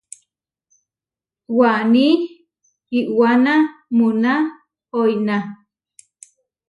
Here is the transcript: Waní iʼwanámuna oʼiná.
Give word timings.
Waní 1.57 2.07
iʼwanámuna 2.99 4.33
oʼiná. 4.99 5.35